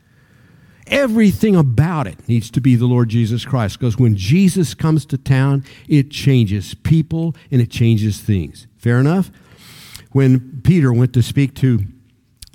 [0.94, 5.18] Everything about it needs to be the Lord Jesus Christ because when Jesus comes to
[5.18, 8.68] town, it changes people and it changes things.
[8.78, 9.32] Fair enough?
[10.12, 11.80] When Peter went to speak to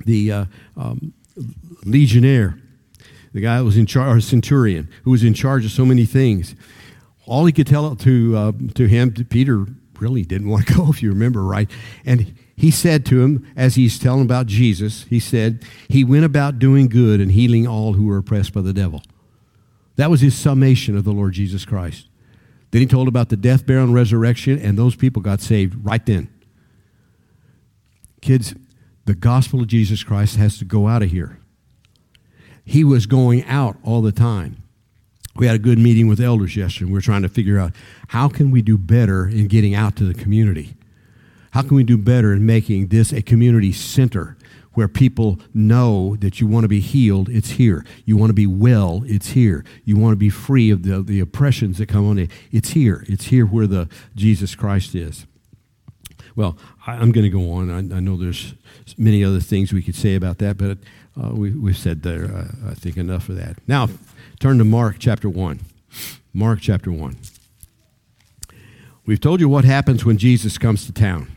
[0.05, 0.45] the uh,
[0.77, 1.13] um,
[1.85, 2.57] legionnaire,
[3.33, 6.55] the guy that was in charge, centurion, who was in charge of so many things,
[7.27, 9.67] all he could tell to, uh, to him, to Peter
[9.99, 11.69] really didn't want to go, if you remember right.
[12.07, 16.59] And he said to him, as he's telling about Jesus, he said, He went about
[16.59, 19.01] doing good and healing all who were oppressed by the devil.
[19.95, 22.09] That was his summation of the Lord Jesus Christ.
[22.73, 26.05] Then he told about the death, burial, and resurrection, and those people got saved right
[26.05, 26.29] then.
[28.23, 28.57] Kids,
[29.05, 31.39] the gospel of Jesus Christ has to go out of here.
[32.65, 34.65] He was going out all the time.
[35.37, 36.87] We had a good meeting with elders yesterday.
[36.87, 37.73] We were trying to figure out
[38.09, 40.75] how can we do better in getting out to the community.
[41.53, 44.37] How can we do better in making this a community center
[44.75, 47.29] where people know that you want to be healed?
[47.29, 47.85] It's here.
[48.05, 49.03] You want to be well?
[49.07, 49.65] It's here.
[49.85, 52.31] You want to be free of the, the oppressions that come on it?
[52.53, 53.05] It's here.
[53.09, 55.27] It's here where the Jesus Christ is.
[56.37, 56.57] Well,
[56.87, 57.71] I, am going to go on.
[57.71, 58.55] I, I, know there's
[58.97, 60.79] many other things we could say about that, but
[61.21, 63.57] uh, we, we've said there, uh, I think, enough of that.
[63.67, 63.89] Now,
[64.39, 65.59] turn to Mark chapter 1.
[66.33, 67.17] Mark chapter 1.
[69.05, 71.35] We've told you what happens when Jesus comes to town.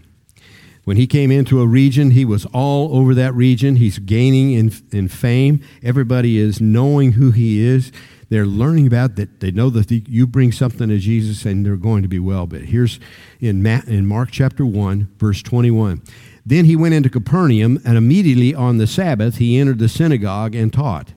[0.83, 3.75] When he came into a region, he was all over that region.
[3.75, 5.61] He's gaining in, in fame.
[5.83, 7.91] Everybody is knowing who he is.
[8.29, 9.41] They're learning about that.
[9.41, 12.47] They know that you bring something to Jesus and they're going to be well.
[12.47, 12.99] But here's
[13.39, 16.01] in, Ma- in Mark chapter 1, verse 21.
[16.45, 20.73] Then he went into Capernaum, and immediately on the Sabbath he entered the synagogue and
[20.73, 21.13] taught.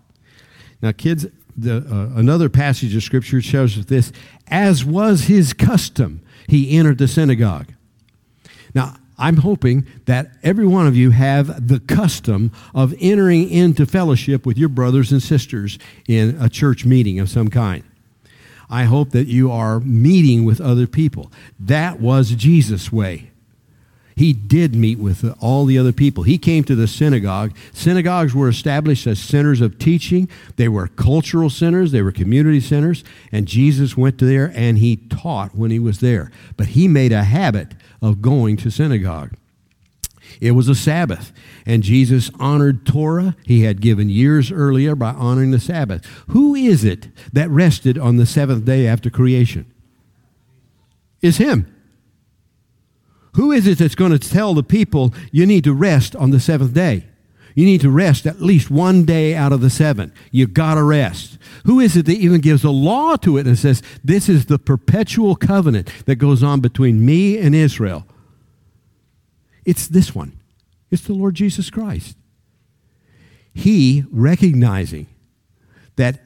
[0.83, 4.13] Now, kids, the, uh, another passage of Scripture shows us this
[4.49, 7.73] as was his custom, he entered the synagogue.
[8.75, 14.45] Now, I'm hoping that every one of you have the custom of entering into fellowship
[14.45, 17.85] with your brothers and sisters in a church meeting of some kind.
[18.69, 21.31] I hope that you are meeting with other people.
[21.61, 23.31] That was Jesus' way.
[24.17, 26.23] He did meet with all the other people.
[26.23, 27.55] He came to the synagogue.
[27.73, 30.29] Synagogues were established as centers of teaching.
[30.57, 35.57] They were cultural centers, they were community centers, and Jesus went there and he taught
[35.57, 36.31] when he was there.
[36.57, 39.33] But he made a habit of going to synagogue.
[40.41, 41.33] It was a Sabbath,
[41.65, 46.05] and Jesus honored Torah he had given years earlier by honoring the Sabbath.
[46.29, 49.73] Who is it that rested on the seventh day after creation?
[51.23, 51.67] Is him.
[53.35, 56.41] Who is it that's going to tell the people you need to rest on the
[56.41, 57.07] seventh day?
[57.55, 60.13] You need to rest at least one day out of the seven.
[60.31, 61.39] You've got to rest.
[61.67, 64.59] Who is it that even gives a law to it and says, this is the
[64.59, 68.07] perpetual covenant that goes on between me and Israel?
[69.65, 70.39] It's this one.
[70.91, 72.17] It's the Lord Jesus Christ.
[73.53, 75.07] He, recognizing
[75.97, 76.21] that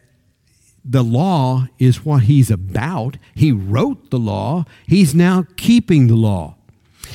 [0.84, 6.56] the law is what he's about, he wrote the law, he's now keeping the law.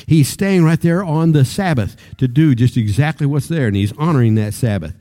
[0.06, 3.96] He's staying right there on the Sabbath to do just exactly what's there, and he's
[3.96, 4.94] honoring that Sabbath.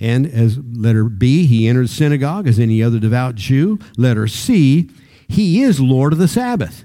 [0.00, 3.78] And as letter B, he entered synagogue as any other devout Jew.
[3.96, 4.90] Letter C,
[5.28, 6.84] he is Lord of the Sabbath.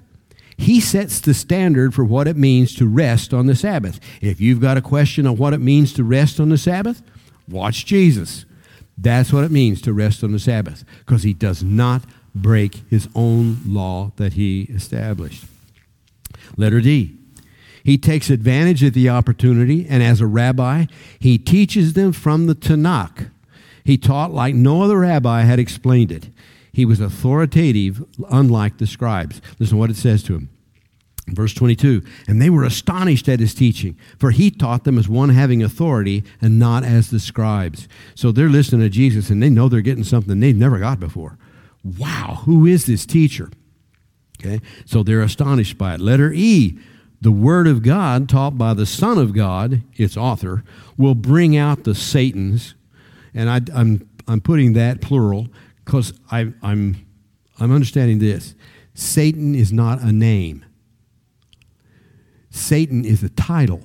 [0.58, 4.00] He sets the standard for what it means to rest on the Sabbath.
[4.22, 7.02] If you've got a question on what it means to rest on the Sabbath,
[7.48, 8.46] watch Jesus.
[8.98, 12.04] That's what it means to rest on the Sabbath because he does not
[12.36, 15.46] break his own law that he established.
[16.58, 17.19] Letter D.
[17.90, 20.86] He takes advantage of the opportunity, and as a rabbi,
[21.18, 23.32] he teaches them from the Tanakh.
[23.84, 26.30] He taught like no other rabbi had explained it.
[26.72, 29.42] He was authoritative, unlike the scribes.
[29.58, 30.50] Listen to what it says to him.
[31.30, 35.30] Verse 22 And they were astonished at his teaching, for he taught them as one
[35.30, 37.88] having authority and not as the scribes.
[38.14, 41.40] So they're listening to Jesus and they know they're getting something they've never got before.
[41.84, 43.50] Wow, who is this teacher?
[44.40, 46.00] Okay, so they're astonished by it.
[46.00, 46.78] Letter E
[47.22, 50.64] the Word of God, taught by the Son of God, its author,
[50.98, 52.76] will bring out the Satans.
[53.34, 55.48] And I, am I'm, I'm putting that plural
[55.84, 57.06] because I'm, I'm
[57.72, 58.56] understanding this.
[58.94, 60.66] Satan is not a name,
[62.50, 63.84] Satan is a title.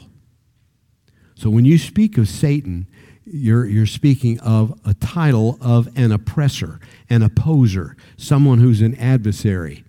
[1.36, 2.86] So when you speak of Satan,
[3.24, 6.78] you're, you're speaking of a title of an oppressor,
[7.10, 9.84] an opposer, someone who's an adversary.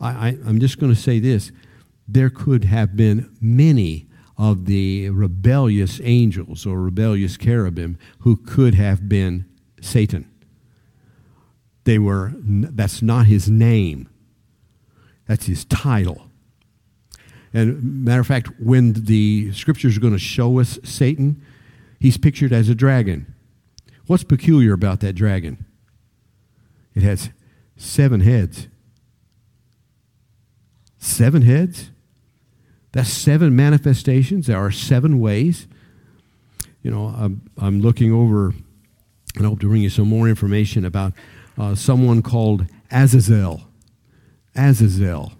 [0.00, 1.52] I, I, I'm just going to say this
[2.12, 9.08] there could have been many of the rebellious angels or rebellious cherubim who could have
[9.08, 9.44] been
[9.80, 10.30] Satan.
[11.84, 14.08] They were, that's not his name,
[15.26, 16.26] that's his title.
[17.52, 21.42] And matter of fact, when the scriptures are going to show us Satan,
[21.98, 23.34] he's pictured as a dragon.
[24.06, 25.64] What's peculiar about that dragon?
[26.94, 27.30] It has
[27.76, 28.68] seven heads.
[30.98, 31.90] Seven heads?
[32.92, 34.46] That's seven manifestations.
[34.46, 35.66] There are seven ways.
[36.82, 38.46] You know, I'm, I'm looking over,
[39.36, 41.12] and I hope to bring you some more information about
[41.58, 43.62] uh, someone called Azazel.
[44.56, 45.32] Azazel.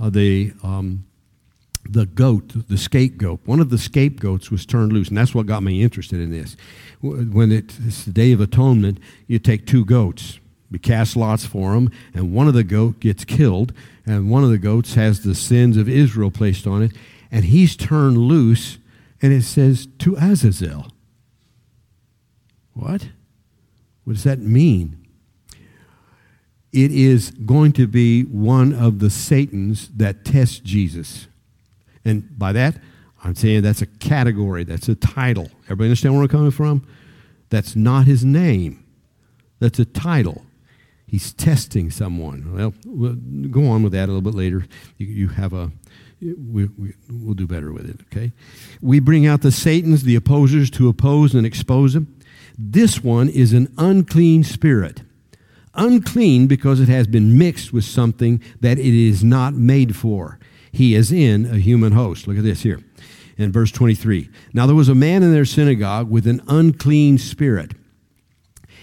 [0.00, 1.04] Uh, the, um,
[1.88, 3.40] the goat, the scapegoat.
[3.44, 6.56] One of the scapegoats was turned loose, and that's what got me interested in this.
[7.00, 10.40] When it's the Day of Atonement, you take two goats,
[10.70, 13.72] we cast lots for them, and one of the goat gets killed,
[14.04, 16.92] and one of the goats has the sins of Israel placed on it,
[17.30, 18.78] and he's turned loose,
[19.20, 20.88] and it says to Azazel.
[22.74, 23.08] What?
[24.04, 25.06] What does that mean?
[26.72, 31.26] It is going to be one of the Satans that tests Jesus.
[32.04, 32.76] And by that,
[33.22, 35.50] I'm saying that's a category, that's a title.
[35.64, 36.86] Everybody understand where I'm coming from?
[37.50, 38.84] That's not his name,
[39.60, 40.44] that's a title.
[41.12, 42.54] He's testing someone.
[42.56, 43.16] Well, we'll
[43.50, 44.64] go on with that a little bit later.
[44.96, 45.70] You, you have a,
[46.22, 48.32] we, we, will do better with it, okay?
[48.80, 52.18] We bring out the Satans, the opposers, to oppose and expose them.
[52.58, 55.02] This one is an unclean spirit.
[55.74, 60.38] Unclean because it has been mixed with something that it is not made for.
[60.72, 62.26] He is in a human host.
[62.26, 62.80] Look at this here
[63.36, 64.30] in verse 23.
[64.54, 67.72] Now there was a man in their synagogue with an unclean spirit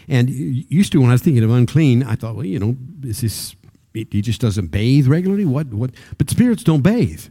[0.10, 3.22] and used to, when I was thinking of unclean, I thought, well, you know, is
[3.22, 3.56] this,
[3.94, 5.46] he just doesn't bathe regularly?
[5.46, 5.92] What, what?
[6.18, 7.28] But spirits don't bathe.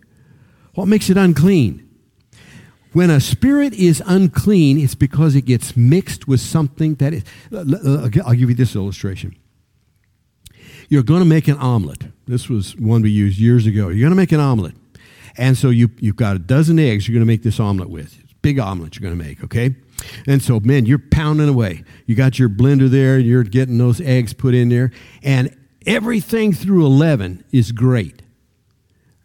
[0.75, 1.85] What makes it unclean?
[2.93, 7.25] When a spirit is unclean, it's because it gets mixed with something that is.
[7.53, 9.37] I'll give you this illustration.
[10.89, 12.05] You're going to make an omelet.
[12.27, 13.89] This was one we used years ago.
[13.89, 14.75] You're going to make an omelet.
[15.37, 18.17] And so you, you've got a dozen eggs you're going to make this omelet with.
[18.41, 19.75] Big omelet you're going to make, okay?
[20.27, 21.85] And so, man, you're pounding away.
[22.07, 24.91] You got your blender there, you're getting those eggs put in there,
[25.23, 25.55] and
[25.87, 28.23] everything through 11 is great.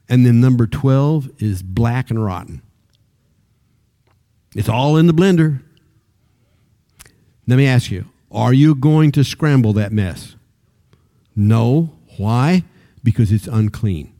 [0.10, 2.62] And then number 12 is black and rotten.
[4.56, 5.63] It's all in the blender.
[7.48, 10.36] Let me ask you are you going to scramble that mess?
[11.36, 11.98] No.
[12.17, 12.63] Why?
[13.04, 14.13] Because it's unclean.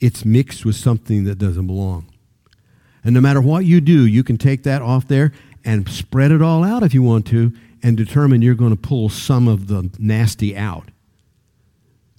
[0.00, 2.06] It's mixed with something that doesn't belong.
[3.08, 5.32] And no matter what you do, you can take that off there
[5.64, 9.08] and spread it all out if you want to and determine you're going to pull
[9.08, 10.90] some of the nasty out.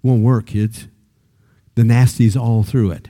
[0.01, 0.87] Won't work, kids.
[1.75, 3.09] The nasty's all through it.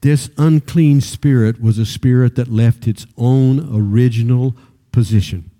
[0.00, 4.56] This unclean spirit was a spirit that left its own original
[4.92, 5.50] position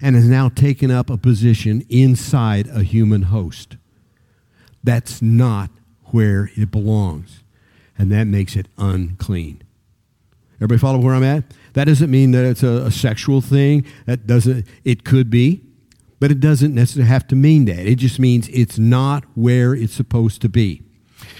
[0.00, 3.76] and has now taken up a position inside a human host.
[4.82, 5.68] That's not
[6.04, 7.42] where it belongs,
[7.98, 9.64] and that makes it unclean.
[10.58, 11.44] Everybody follow where I'm at?
[11.74, 13.84] That doesn't mean that it's a, a sexual thing.
[14.06, 15.62] That doesn't, it could be,
[16.18, 17.86] but it doesn't necessarily have to mean that.
[17.86, 20.82] It just means it's not where it's supposed to be.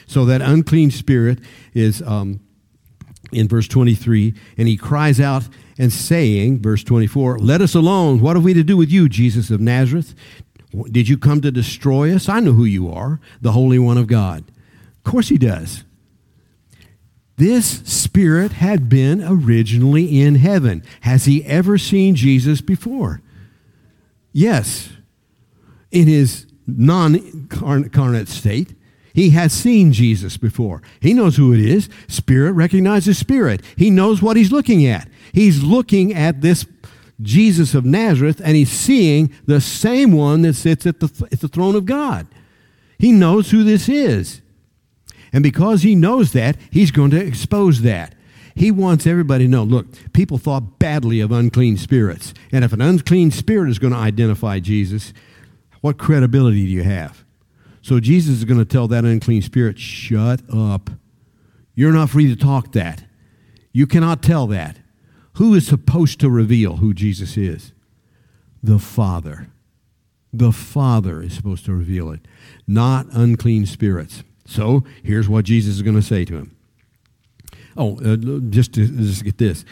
[0.07, 1.41] So that unclean spirit
[1.75, 2.41] is um,
[3.33, 5.49] in verse 23, and he cries out
[5.79, 8.21] and saying, verse 24, Let us alone.
[8.21, 10.14] What have we to do with you, Jesus of Nazareth?
[10.91, 12.29] Did you come to destroy us?
[12.29, 14.45] I know who you are, the Holy One of God.
[14.97, 15.85] Of course he does.
[17.39, 20.82] This spirit had been originally in heaven.
[21.03, 23.22] Has he ever seen Jesus before?
[24.32, 24.91] Yes.
[25.93, 28.74] In his non incarnate state,
[29.14, 30.82] he has seen Jesus before.
[31.01, 31.89] He knows who it is.
[32.09, 33.62] Spirit recognizes spirit.
[33.76, 35.09] He knows what he's looking at.
[35.32, 36.66] He's looking at this
[37.22, 41.49] Jesus of Nazareth, and he's seeing the same one that sits at the, at the
[41.49, 42.26] throne of God.
[42.99, 44.41] He knows who this is.
[45.33, 48.14] And because he knows that, he's going to expose that.
[48.55, 52.35] He wants everybody to know look, people thought badly of unclean spirits.
[52.51, 55.12] And if an unclean spirit is going to identify Jesus,
[55.81, 57.24] what credibility do you have?
[57.83, 60.91] So Jesus is going to tell that unclean spirit, shut up.
[61.74, 63.05] You're not free to talk that.
[63.72, 64.79] You cannot tell that.
[65.35, 67.72] Who is supposed to reveal who Jesus is?
[68.61, 69.51] The Father.
[70.33, 72.26] The Father is supposed to reveal it,
[72.66, 74.24] not unclean spirits.
[74.49, 76.57] So here's what Jesus is going to say to him.
[77.77, 78.17] Oh, uh,
[78.51, 79.65] just to just get this.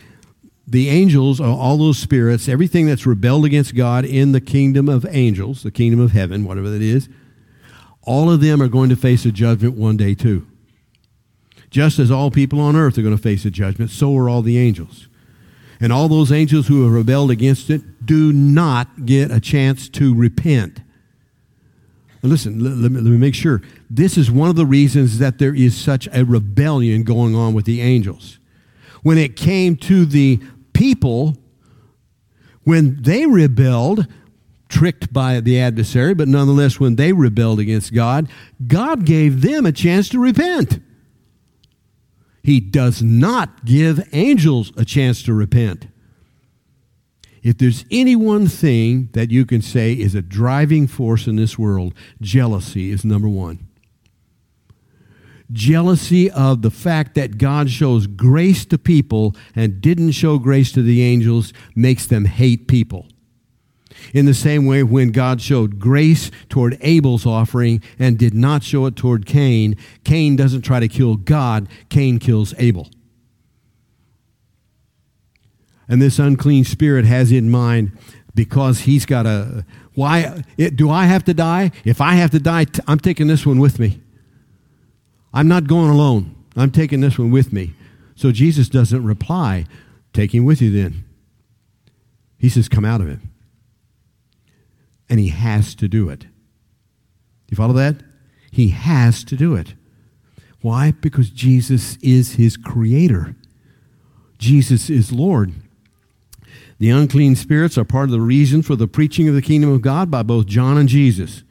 [0.69, 5.63] The angels, all those spirits, everything that's rebelled against God in the kingdom of angels,
[5.63, 7.09] the kingdom of heaven, whatever that is,
[8.03, 10.47] all of them are going to face a judgment one day too.
[11.71, 14.43] Just as all people on earth are going to face a judgment, so are all
[14.43, 15.09] the angels.
[15.81, 20.15] And all those angels who have rebelled against it do not get a chance to
[20.15, 20.81] repent.
[22.27, 23.63] Listen, let, let, me, let me make sure.
[23.89, 27.65] This is one of the reasons that there is such a rebellion going on with
[27.65, 28.39] the angels.
[29.03, 30.41] When it came to the
[30.73, 31.37] people,
[32.65, 34.07] when they rebelled,
[34.69, 38.29] tricked by the adversary, but nonetheless, when they rebelled against God,
[38.67, 40.81] God gave them a chance to repent.
[42.43, 45.89] He does not give angels a chance to repent.
[47.47, 51.57] If there's any one thing that you can say is a driving force in this
[51.57, 53.69] world, jealousy is number one.
[55.53, 60.83] Jealousy of the fact that God shows grace to people and didn't show grace to
[60.83, 63.07] the angels makes them hate people.
[64.13, 68.87] In the same way, when God showed grace toward Abel's offering and did not show
[68.87, 72.89] it toward Cain, Cain doesn't try to kill God, Cain kills Abel.
[75.89, 77.97] And this unclean spirit has in mind
[78.35, 79.65] because he's got a
[79.95, 81.71] why it, do I have to die?
[81.85, 84.01] If I have to die, i I'm taking this one with me.
[85.33, 86.35] I'm not going alone.
[86.55, 87.75] I'm taking this one with me.
[88.15, 89.67] So Jesus doesn't reply,
[90.13, 91.05] take him with you then.
[92.39, 93.33] He says, come out of him
[95.09, 96.27] and he has to do it.
[97.49, 97.97] You follow that?
[98.51, 99.75] He has to do it.
[100.61, 100.93] Why?
[100.93, 103.37] Because Jesus is his creator.
[104.39, 105.53] Jesus is Lord.
[106.79, 109.83] The unclean spirits are part of the reason for the preaching of the kingdom of
[109.83, 111.43] God by both John and Jesus.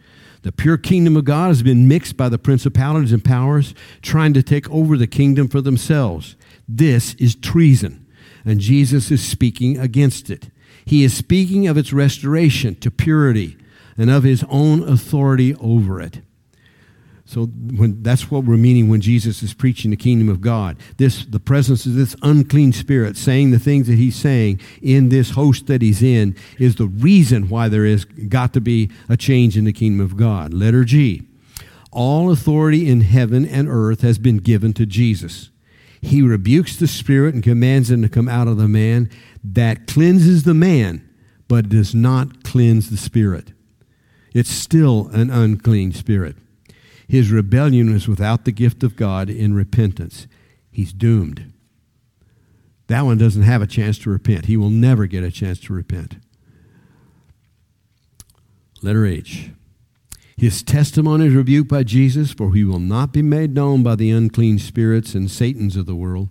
[0.44, 3.74] The pure kingdom of God has been mixed by the principalities and powers
[4.04, 6.36] trying to take over the kingdom for themselves.
[6.68, 8.06] This is treason,
[8.46, 10.52] and Jesus is speaking against it.
[10.86, 13.58] He is speaking of its restoration to purity
[13.98, 16.22] and of his own authority over it.
[17.28, 20.78] So when, that's what we're meaning when Jesus is preaching the kingdom of God.
[20.98, 25.32] This, the presence of this unclean spirit saying the things that he's saying in this
[25.32, 29.58] host that he's in is the reason why there is got to be a change
[29.58, 30.54] in the kingdom of God.
[30.54, 31.24] Letter G.
[31.92, 35.50] All authority in heaven and earth has been given to Jesus.
[36.02, 39.10] He rebukes the spirit and commands him to come out of the man
[39.44, 41.10] that cleanses the man,
[41.48, 43.54] but does not cleanse the spirit.
[44.34, 46.36] It's still an unclean spirit.
[47.08, 50.28] His rebellion is without the gift of God in repentance.
[50.72, 51.54] He's doomed.
[52.88, 54.46] That one doesn't have a chance to repent.
[54.46, 56.18] He will never get a chance to repent.
[58.82, 59.52] Letter H.
[60.38, 64.12] His testimony is rebuked by Jesus, for he will not be made known by the
[64.12, 66.30] unclean spirits and Satans of the world.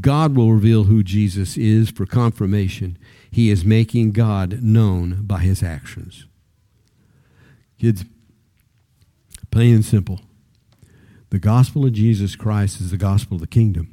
[0.00, 2.96] God will reveal who Jesus is for confirmation.
[3.30, 6.26] He is making God known by his actions.
[7.78, 8.04] Kids,
[9.52, 10.20] plain and simple.
[11.30, 13.92] The gospel of Jesus Christ is the gospel of the kingdom.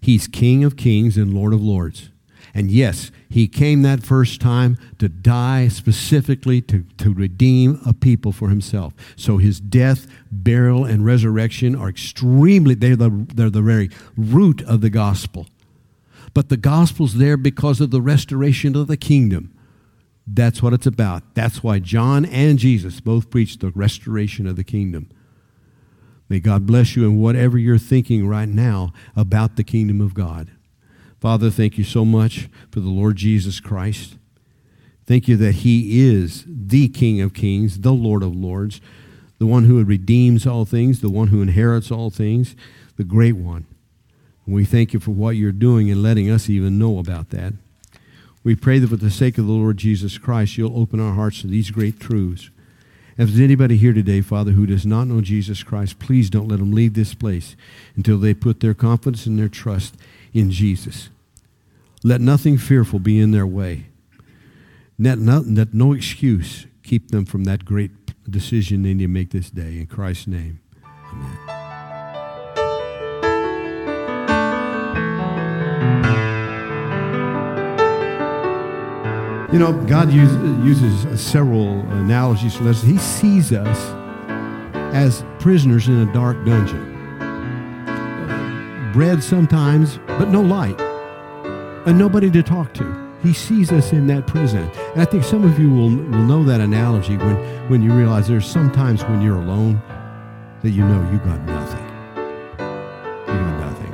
[0.00, 2.10] He's King of kings and Lord of lords.
[2.54, 8.32] And yes, he came that first time to die specifically to, to redeem a people
[8.32, 8.94] for himself.
[9.14, 14.80] So his death, burial, and resurrection are extremely, they're the, they're the very root of
[14.80, 15.46] the gospel.
[16.34, 19.55] But the gospel's there because of the restoration of the kingdom.
[20.26, 21.34] That's what it's about.
[21.34, 25.08] That's why John and Jesus both preached the restoration of the kingdom.
[26.28, 30.50] May God bless you in whatever you're thinking right now about the kingdom of God.
[31.20, 34.16] Father, thank you so much for the Lord Jesus Christ.
[35.06, 38.80] Thank you that He is the King of kings, the Lord of lords,
[39.38, 42.56] the one who redeems all things, the one who inherits all things,
[42.96, 43.66] the great one.
[44.44, 47.52] And we thank you for what you're doing and letting us even know about that.
[48.46, 51.40] We pray that for the sake of the Lord Jesus Christ, you'll open our hearts
[51.40, 52.48] to these great truths.
[53.18, 56.60] If there's anybody here today, Father, who does not know Jesus Christ, please don't let
[56.60, 57.56] them leave this place
[57.96, 59.96] until they put their confidence and their trust
[60.32, 61.08] in Jesus.
[62.04, 63.86] Let nothing fearful be in their way.
[64.96, 67.90] Let, let no excuse keep them from that great
[68.30, 69.76] decision they need to make this day.
[69.76, 70.60] In Christ's name,
[71.12, 71.45] amen.
[79.52, 80.32] You know, God use,
[80.64, 82.82] uses uh, several analogies for this.
[82.82, 83.78] He sees us
[84.92, 86.94] as prisoners in a dark dungeon.
[88.92, 90.80] bread sometimes, but no light,
[91.86, 92.84] and nobody to talk to.
[93.22, 94.68] He sees us in that prison.
[94.92, 97.36] And I think some of you will, will know that analogy when,
[97.68, 99.80] when you realize there's sometimes when you're alone
[100.62, 101.86] that you know you got nothing.
[103.28, 103.92] You got nothing.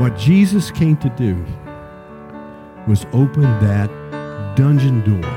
[0.00, 1.46] What Jesus came to do
[2.86, 3.90] was open that
[4.56, 5.30] dungeon door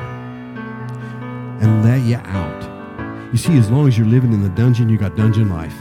[1.62, 3.30] and let you out.
[3.32, 5.76] You see, as long as you're living in the dungeon, you got dungeon life.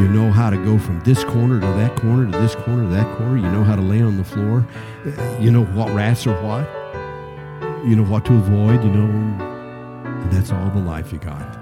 [0.00, 2.88] You know how to go from this corner to that corner to this corner to
[2.90, 3.36] that corner.
[3.36, 4.66] You know how to lay on the floor.
[5.40, 6.68] You know what rats are what.
[7.86, 8.82] You know what to avoid.
[8.82, 11.60] You know, and that's all the life you got.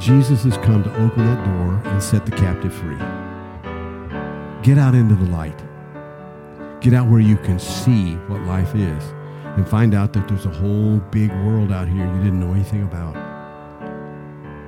[0.00, 2.96] Jesus has come to open that door and set the captive free.
[4.62, 5.62] Get out into the light.
[6.82, 9.04] Get out where you can see what life is
[9.56, 12.82] and find out that there's a whole big world out here you didn't know anything
[12.82, 13.14] about.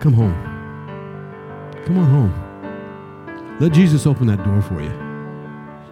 [0.01, 0.35] Come home.
[1.85, 3.59] Come on home.
[3.59, 4.93] Let Jesus open that door for you.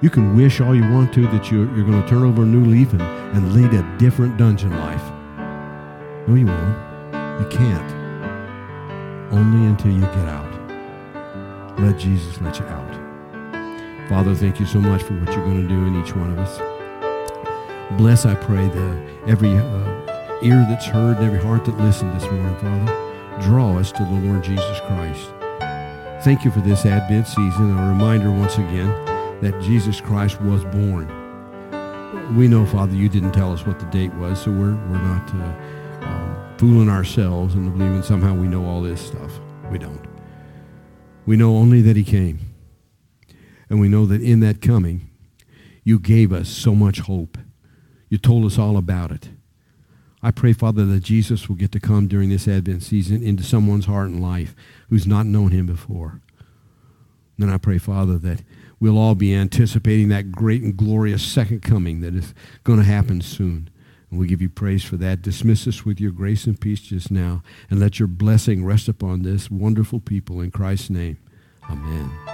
[0.00, 2.46] You can wish all you want to that you're, you're going to turn over a
[2.46, 5.02] new leaf and, and lead a different dungeon life.
[6.28, 7.12] No, you won't.
[7.40, 7.92] You can't.
[9.32, 11.80] Only until you get out.
[11.80, 13.01] Let Jesus let you out.
[14.08, 16.38] Father, thank you so much for what you're going to do in each one of
[16.38, 16.58] us.
[17.98, 22.30] Bless, I pray, the every uh, ear that's heard and every heart that listened this
[22.30, 23.40] morning, Father.
[23.42, 25.30] Draw us to the Lord Jesus Christ.
[26.24, 27.78] Thank you for this Advent season.
[27.78, 28.88] A reminder once again
[29.40, 31.06] that Jesus Christ was born.
[32.36, 35.28] We know, Father, you didn't tell us what the date was, so we're, we're not
[35.34, 39.32] uh, um, fooling ourselves and believing somehow we know all this stuff.
[39.70, 40.06] We don't.
[41.26, 42.51] We know only that he came.
[43.72, 45.08] And we know that in that coming,
[45.82, 47.38] you gave us so much hope.
[48.10, 49.30] You told us all about it.
[50.22, 53.86] I pray, Father, that Jesus will get to come during this Advent season into someone's
[53.86, 54.54] heart and life
[54.90, 56.20] who's not known him before.
[57.38, 58.42] And I pray, Father, that
[58.78, 63.22] we'll all be anticipating that great and glorious second coming that is going to happen
[63.22, 63.70] soon.
[64.10, 65.22] And we give you praise for that.
[65.22, 69.22] Dismiss us with your grace and peace just now, and let your blessing rest upon
[69.22, 71.16] this wonderful people in Christ's name.
[71.70, 72.31] Amen.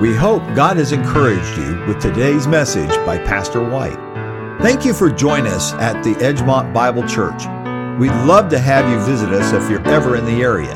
[0.00, 3.96] We hope God has encouraged you with today's message by Pastor White.
[4.60, 7.44] Thank you for joining us at the Edgemont Bible Church.
[8.00, 10.74] We'd love to have you visit us if you're ever in the area.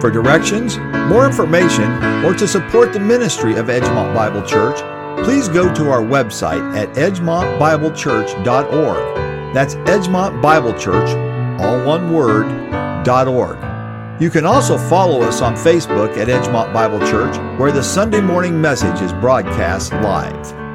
[0.00, 0.78] For directions,
[1.10, 4.78] more information, or to support the ministry of Edgemont Bible Church,
[5.22, 9.54] please go to our website at edgemontbiblechurch.org.
[9.54, 11.10] That's Edgemont Bible Church,
[11.60, 12.46] all one word,
[13.06, 13.75] .org.
[14.18, 18.58] You can also follow us on Facebook at Edgemont Bible Church, where the Sunday morning
[18.58, 20.65] message is broadcast live.